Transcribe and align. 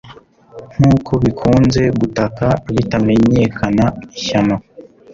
Nkuko 0.73 1.11
bikunze 1.23 1.83
gutaka 1.99 2.45
bitamenyekana 2.75 3.85
ishyano 4.17 4.55